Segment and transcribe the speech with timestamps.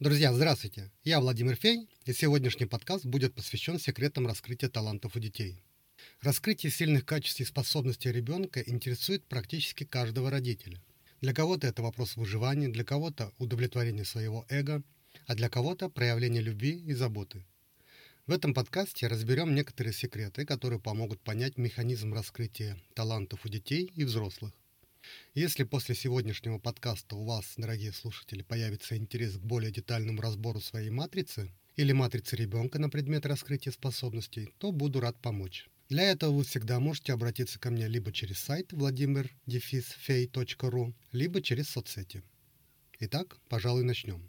[0.00, 0.92] Друзья, здравствуйте!
[1.02, 5.60] Я Владимир Фей, и сегодняшний подкаст будет посвящен секретам раскрытия талантов у детей.
[6.20, 10.80] Раскрытие сильных качеств и способностей ребенка интересует практически каждого родителя.
[11.20, 14.84] Для кого-то это вопрос выживания, для кого-то удовлетворение своего эго,
[15.26, 17.44] а для кого-то проявление любви и заботы.
[18.28, 24.04] В этом подкасте разберем некоторые секреты, которые помогут понять механизм раскрытия талантов у детей и
[24.04, 24.52] взрослых.
[25.34, 30.90] Если после сегодняшнего подкаста у вас, дорогие слушатели, появится интерес к более детальному разбору своей
[30.90, 35.68] матрицы или матрицы ребенка на предмет раскрытия способностей, то буду рад помочь.
[35.88, 42.22] Для этого вы всегда можете обратиться ко мне либо через сайт vladimir-fey.ru, либо через соцсети.
[43.00, 44.28] Итак, пожалуй, начнем.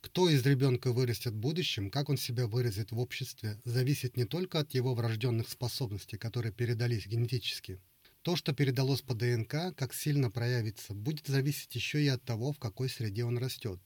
[0.00, 4.60] Кто из ребенка вырастет в будущем, как он себя выразит в обществе, зависит не только
[4.60, 7.80] от его врожденных способностей, которые передались генетически.
[8.26, 12.58] То, что передалось по ДНК, как сильно проявится, будет зависеть еще и от того, в
[12.58, 13.78] какой среде он растет.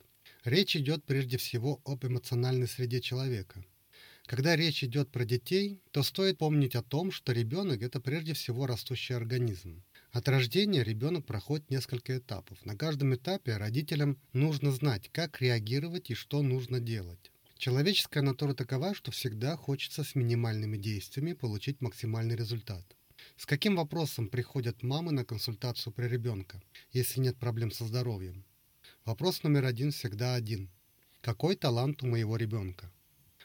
[0.45, 3.63] Речь идет прежде всего об эмоциональной среде человека.
[4.25, 8.67] Когда речь идет про детей, то стоит помнить о том, что ребенок– это прежде всего
[8.67, 9.85] растущий организм.
[10.11, 12.65] От рождения ребенок проходит несколько этапов.
[12.65, 17.31] На каждом этапе родителям нужно знать, как реагировать и что нужно делать.
[17.59, 22.97] Человеческая натура такова, что всегда хочется с минимальными действиями получить максимальный результат.
[23.41, 26.61] С каким вопросом приходят мамы на консультацию при ребенка,
[26.93, 28.45] если нет проблем со здоровьем?
[29.07, 30.69] Вопрос номер один всегда один.
[31.23, 32.93] Какой талант у моего ребенка?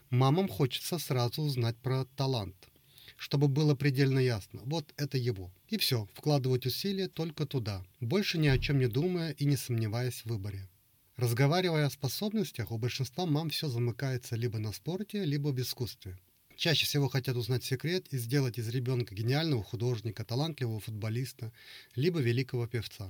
[0.10, 2.58] Мамам хочется сразу узнать про талант–
[3.16, 5.50] чтобы было предельно ясно, вот это его.
[5.70, 10.24] И все, вкладывать усилия только туда, больше ни о чем не думая и не сомневаясь
[10.24, 10.68] в выборе.
[11.16, 16.18] Разговаривая о способностях, у большинства мам все замыкается либо на спорте, либо в искусстве.
[16.56, 21.52] Чаще всего хотят узнать секрет и сделать из ребенка гениального художника, талантливого футболиста,
[21.96, 23.10] либо великого певца.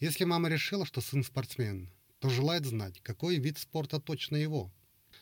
[0.00, 4.72] Если мама решила, что сын спортсмен, то желает знать, какой вид спорта точно его–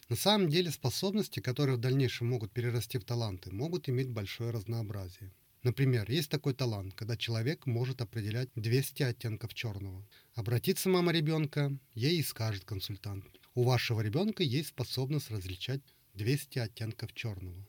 [0.09, 5.33] на самом деле способности, которые в дальнейшем могут перерасти в таланты, могут иметь большое разнообразие.
[5.63, 10.07] Например, есть такой талант, когда человек может определять 200 оттенков черного.
[10.35, 13.25] Обратится мама ребенка, ей и скажет консультант.
[13.55, 15.83] У вашего ребенка есть способность различать
[16.19, 17.65] 200 оттенков черного.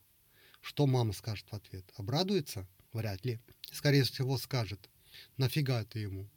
[0.62, 1.86] Что мама скажет в ответ?
[1.96, 2.68] Обрадуется?
[2.94, 3.40] Вряд ли.
[3.72, 4.90] Скорее всего скажет.
[5.38, 6.28] Нафига это ему?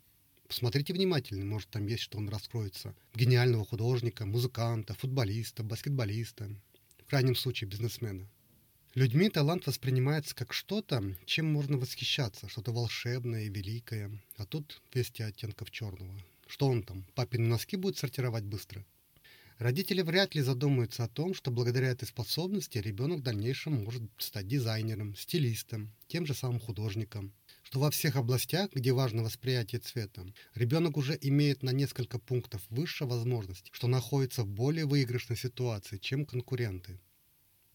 [0.46, 2.94] Посмотрите внимательно, может там есть, что он раскроется.
[3.14, 6.54] Гениального художника, музыканта, футболиста, баскетболиста,
[6.98, 8.28] в крайнем случае бизнесмена.
[8.94, 14.22] Людьми талант воспринимается как что-то, чем можно восхищаться, что-то волшебное и великое.
[14.36, 16.14] А тут 200 оттенков черного.
[16.46, 18.84] Что он там, папины носки будет сортировать быстро?
[19.58, 24.48] Родители вряд ли задумаются о том, что благодаря этой способности ребенок в дальнейшем может стать
[24.48, 27.32] дизайнером, стилистом, тем же самым художником
[27.72, 33.06] что во всех областях, где важно восприятие цвета, ребенок уже имеет на несколько пунктов выше
[33.06, 37.00] возможности, что находится в более выигрышной ситуации, чем конкуренты,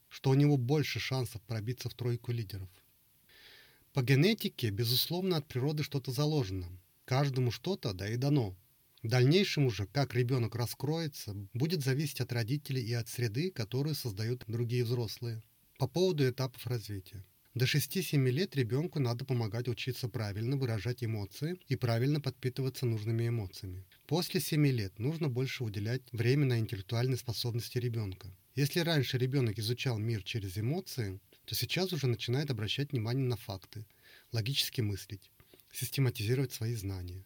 [0.08, 2.70] что у него больше шансов пробиться в тройку лидеров.
[3.94, 6.68] По генетике, безусловно, от природы что-то заложено.
[7.06, 8.56] Каждому что-то, да и дано.
[9.04, 14.44] В дальнейшем уже, как ребенок раскроется, будет зависеть от родителей и от среды, которую создают
[14.48, 15.44] другие взрослые.
[15.78, 17.24] По поводу этапов развития.
[17.54, 23.86] До 6-7 лет ребенку надо помогать учиться правильно выражать эмоции и правильно подпитываться нужными эмоциями.
[24.06, 28.28] После 7 лет нужно больше уделять время на интеллектуальные способности ребенка.
[28.56, 33.86] Если раньше ребенок изучал мир через эмоции, то сейчас уже начинает обращать внимание на факты,
[34.32, 35.32] логически мыслить,
[35.72, 37.24] систематизировать свои знания.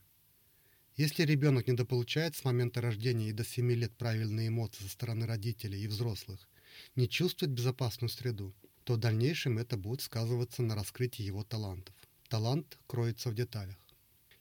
[1.02, 5.82] Если ребенок недополучает с момента рождения и до 7 лет правильные эмоции со стороны родителей
[5.82, 6.48] и взрослых,
[6.96, 8.54] не чувствует безопасную среду,
[8.84, 11.96] то в дальнейшем это будет сказываться на раскрытии его талантов.
[12.30, 13.80] Талант кроется в деталях.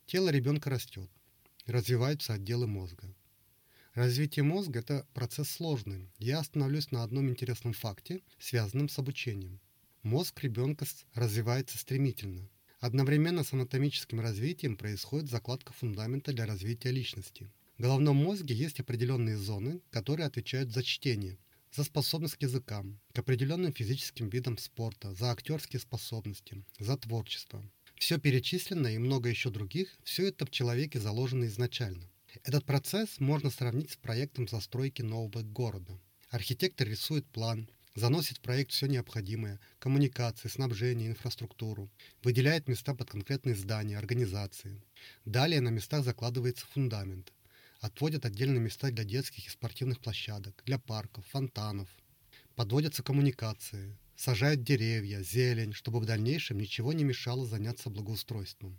[0.04, 1.08] Тело ребенка растет,
[1.64, 3.06] развиваются отделы мозга.
[3.94, 6.10] Развитие мозга– это процесс сложный.
[6.18, 9.60] Я остановлюсь на одном интересном факте, связанном с обучением.
[10.02, 10.84] Мозг ребенка
[11.14, 12.50] развивается стремительно.
[12.80, 17.50] Одновременно с анатомическим развитием происходит закладка фундамента для развития личности.
[17.78, 21.38] В головном мозге есть определенные зоны, которые отвечают за чтение–
[21.72, 27.62] за способность к языкам, к определенным физическим видам спорта, за актерские способности, за творчество.
[27.96, 32.10] Все перечисленное и много еще других, все это в человеке заложено изначально.
[32.44, 35.98] Этот процесс можно сравнить с проектом застройки нового города.
[36.30, 37.68] Архитектор рисует план,
[38.00, 41.88] заносит в проект все необходимое– коммуникации, снабжение, инфраструктуру,
[42.24, 44.82] выделяет места под конкретные здания, организации.
[45.24, 47.32] Далее на местах закладывается фундамент–
[47.80, 51.88] Отводят отдельные места для детских и спортивных площадок, для парков, фонтанов.
[52.54, 58.78] Подводятся коммуникации, сажают деревья, зелень, чтобы в дальнейшем ничего не мешало заняться благоустройством.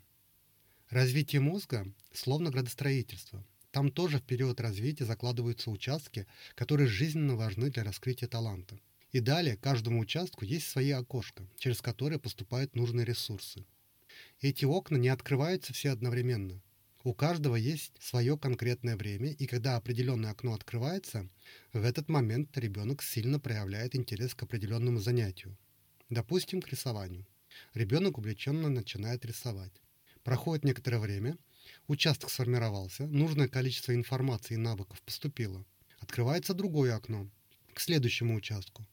[0.90, 3.44] Развитие мозга словно градостроительство.
[3.72, 8.80] Там тоже в период развития закладываются участки, которые жизненно важны для раскрытия таланта.
[9.12, 13.66] И далее каждому участку есть свои окошка, через которые поступают нужные ресурсы.
[14.40, 16.62] Эти окна не открываются все одновременно.
[17.04, 21.28] У каждого есть свое конкретное время, и когда определенное окно открывается,
[21.74, 25.58] в этот момент ребенок сильно проявляет интерес к определенному занятию.
[26.10, 27.26] Допустим, к рисованию.
[27.74, 29.74] Ребенок увлеченно начинает рисовать.
[30.24, 31.38] Проходит некоторое время,
[31.88, 35.66] участок сформировался, нужное количество информации и навыков поступило.
[36.00, 37.28] Открывается другое окно,
[37.74, 38.86] к следующему участку.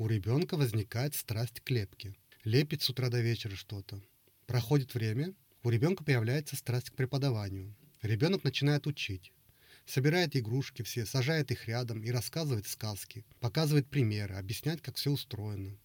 [0.00, 2.16] У ребенка возникает страсть к лепке.
[2.44, 4.02] Лепит с утра до вечера что-то.
[4.46, 7.76] Проходит время, у ребенка появляется страсть к преподаванию.
[8.00, 9.30] Ребенок начинает учить.
[9.84, 15.76] Собирает игрушки все, сажает их рядом и рассказывает сказки, показывает примеры, объясняет, как все устроено.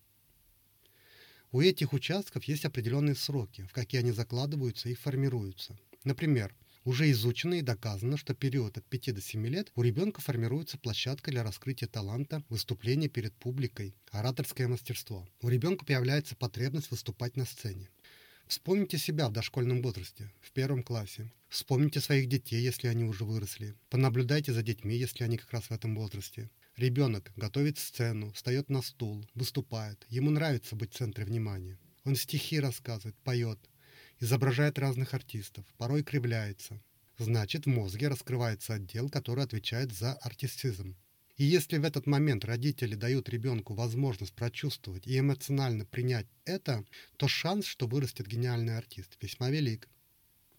[1.52, 5.78] У этих участков есть определенные сроки, в какие они закладываются и формируются.
[6.06, 10.78] Например, уже изучено и доказано, что период от 5 до 7 лет у ребенка формируется
[10.78, 15.28] площадка для раскрытия таланта, выступления перед публикой, ораторское мастерство.
[15.42, 17.90] У ребенка появляется потребность выступать на сцене.
[18.48, 21.34] Вспомните себя в дошкольном возрасте, в первом классе.
[21.50, 23.76] Вспомните своих детей, если они уже выросли.
[23.90, 26.52] Понаблюдайте за детьми, если они как раз в этом возрасте.
[26.78, 30.06] Ребенок готовит сцену, встает на стул, выступает.
[30.10, 31.80] Ему нравится быть в центре внимания.
[32.04, 33.58] Он стихи рассказывает, поет,
[34.26, 36.82] изображает разных артистов, порой кривляется.
[37.18, 40.98] Значит, в мозге раскрывается отдел, который отвечает за артистизм.
[41.38, 46.84] И если в этот момент родители дают ребенку возможность прочувствовать и эмоционально принять это,
[47.18, 49.90] то шанс, что вырастет гениальный артист, весьма велик.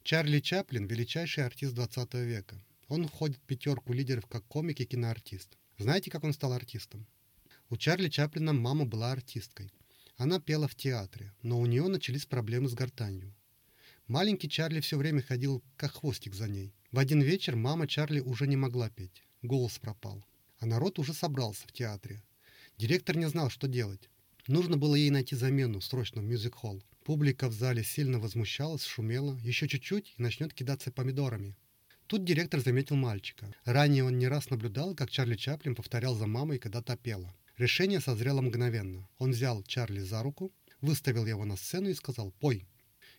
[0.05, 2.63] Чарли Чаплин– величайший артист 20 века.
[2.89, 5.59] Он входит в пятерку лидеров как комик и киноартист.
[5.79, 7.07] Знаете, как он стал артистом?
[7.69, 9.73] У Чарли Чаплина мама была артисткой.
[10.17, 13.35] Она пела в театре, но у нее начались проблемы с гортанью.
[14.09, 16.73] Маленький Чарли все время ходил как хвостик за ней.
[16.93, 19.25] В один вечер мама Чарли уже не могла петь.
[19.43, 20.25] Голос пропал.
[20.61, 22.23] А народ уже собрался в театре.
[22.79, 24.09] Директор не знал, что делать.
[24.47, 26.85] Нужно было ей найти замену срочно в мюзик-холл.
[27.05, 29.37] Публика в зале сильно возмущалась, шумела.
[29.43, 31.57] Еще чуть-чуть и начнет кидаться помидорами.
[32.07, 33.53] Тут директор заметил мальчика.
[33.65, 37.35] Ранее он не раз наблюдал, как Чарли Чаплин повторял за мамой, когда та пела.
[37.59, 39.09] Решение созрело мгновенно.
[39.19, 42.69] Он взял Чарли за руку, выставил его на сцену и сказал «Пой».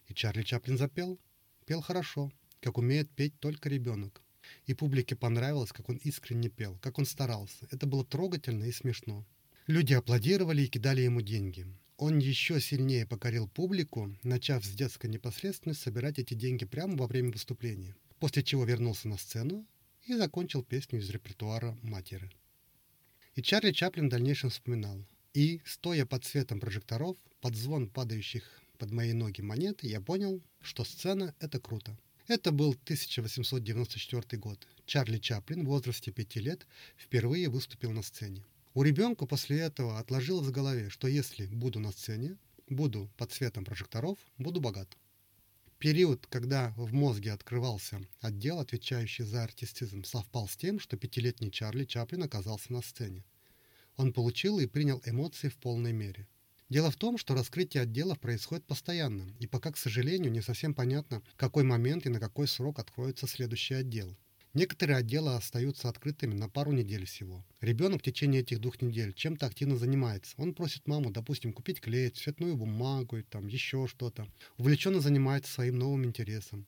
[0.07, 1.19] И Чарли Чаплин запел.
[1.65, 2.31] Пел хорошо,
[2.61, 4.21] как умеет петь только ребенок.
[4.65, 7.67] И публике понравилось, как он искренне пел, как он старался.
[7.71, 9.25] Это было трогательно и смешно.
[9.67, 11.65] Люди аплодировали и кидали ему деньги.
[11.97, 17.31] Он еще сильнее покорил публику, начав с детской непосредственности собирать эти деньги прямо во время
[17.31, 19.65] выступления после чего вернулся на сцену
[20.05, 22.31] и закончил песню из репертуара матери.
[23.35, 25.05] И Чарли Чаплин в дальнейшем вспоминал.
[25.33, 30.83] И, стоя под светом прожекторов, под звон падающих под мои ноги монет, я понял, что
[30.83, 31.97] сцена– это круто.
[32.27, 34.67] Это был 1894 год.
[34.85, 38.43] Чарли Чаплин в возрасте пяти лет впервые выступил на сцене.
[38.73, 42.37] У ребенка после этого отложилось в голове, что если буду на сцене,
[42.69, 44.97] буду под светом прожекторов, буду богат.
[45.79, 51.85] Период, когда в мозге открывался отдел, отвечающий за артистизм, совпал с тем, что пятилетний Чарли
[51.85, 53.23] Чаплин оказался на сцене.
[53.95, 56.27] Он получил и принял эмоции в полной мере.
[56.69, 61.21] Дело в том, что раскрытие отделов происходит постоянно, и пока, к сожалению, не совсем понятно,
[61.33, 64.17] в какой момент и на какой срок откроется следующий отдел.
[64.53, 67.45] Некоторые отделы остаются открытыми на пару недель всего.
[67.61, 70.33] Ребенок в течение этих двух недель чем-то активно занимается.
[70.37, 74.27] Он просит маму, допустим, купить клей, цветную бумагу, там еще что-то.
[74.57, 76.65] Увлеченно занимается своим новым интересом.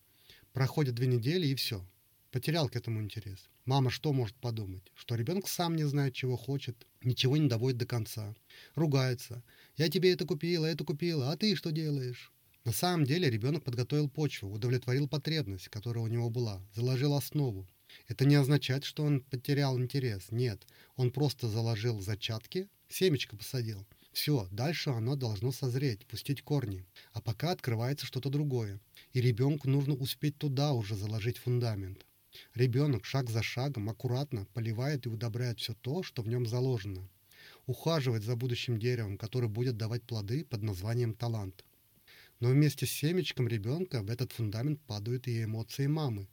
[0.54, 1.86] Проходят две недели и все.
[2.32, 3.50] Потерял к этому интерес.
[3.66, 4.84] Мама что может подумать?
[4.94, 8.36] Что ребенок сам не знает, чего хочет, ничего не доводит до конца.
[8.76, 9.44] Ругается.
[9.78, 12.32] Я тебе это купила, это купила, а ты что делаешь?
[12.66, 17.68] На самом деле ребенок подготовил почву, удовлетворил потребность, которая у него была, заложил основу.
[18.08, 20.28] Это не означает, что он потерял интерес.
[20.30, 23.88] Нет, он просто заложил зачатки, семечко посадил.
[24.12, 26.86] Все, дальше оно должно созреть, пустить корни.
[27.14, 28.80] А пока открывается что-то другое.
[29.14, 32.06] И ребенку нужно успеть туда уже заложить фундамент.
[32.56, 37.10] Ребенок шаг за шагом аккуратно поливает и удобряет все то, что в нем заложено.
[37.66, 41.66] Ухаживает за будущим деревом, которое будет давать плоды под названием талант.
[42.40, 46.28] Но вместе с семечком ребенка в этот фундамент падают и эмоции мамы,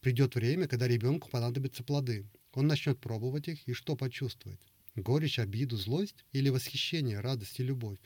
[0.00, 2.24] Придет время, когда ребенку понадобятся плоды.
[2.52, 4.60] Он начнет пробовать их и что почувствовать?
[4.94, 7.98] Горечь, обиду, злость или восхищение, радость и любовь?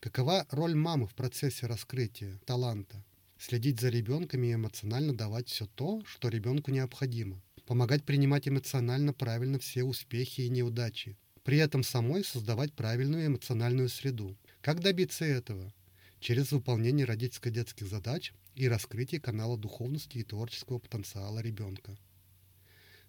[0.00, 3.02] Какова роль мамы в процессе раскрытия таланта?
[3.40, 7.40] Следить за ребенком и эмоционально давать все то, что ребенку необходимо.
[7.64, 11.16] Помогать принимать эмоционально правильно все успехи и неудачи.
[11.42, 14.36] При этом самой создавать правильную эмоциональную среду.
[14.60, 15.72] Как добиться этого?
[16.20, 21.96] Через выполнение родительско-детских задач и раскрытие канала духовности и творческого потенциала ребенка.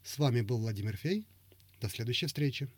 [0.02, 1.28] С вами был Владимир Фей.
[1.82, 2.70] До следующей встречи.